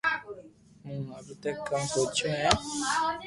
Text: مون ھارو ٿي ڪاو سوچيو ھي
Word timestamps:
مون 0.85 0.99
ھارو 1.11 1.33
ٿي 1.41 1.51
ڪاو 1.67 1.83
سوچيو 1.93 2.29
ھي 2.41 2.49